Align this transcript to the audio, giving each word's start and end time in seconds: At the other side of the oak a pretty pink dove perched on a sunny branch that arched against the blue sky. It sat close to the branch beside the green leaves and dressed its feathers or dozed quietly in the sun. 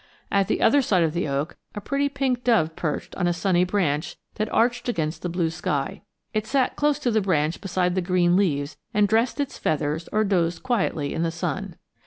At 0.31 0.47
the 0.47 0.63
other 0.63 0.81
side 0.81 1.03
of 1.03 1.13
the 1.13 1.27
oak 1.27 1.57
a 1.75 1.79
pretty 1.79 2.09
pink 2.09 2.43
dove 2.43 2.75
perched 2.75 3.13
on 3.17 3.27
a 3.27 3.33
sunny 3.33 3.63
branch 3.63 4.15
that 4.33 4.51
arched 4.51 4.89
against 4.89 5.21
the 5.21 5.29
blue 5.29 5.51
sky. 5.51 6.01
It 6.33 6.47
sat 6.47 6.75
close 6.75 6.97
to 6.97 7.11
the 7.11 7.21
branch 7.21 7.61
beside 7.61 7.93
the 7.93 8.01
green 8.01 8.35
leaves 8.35 8.77
and 8.95 9.07
dressed 9.07 9.39
its 9.39 9.59
feathers 9.59 10.09
or 10.11 10.23
dozed 10.23 10.63
quietly 10.63 11.13
in 11.13 11.21
the 11.21 11.29
sun. 11.29 11.75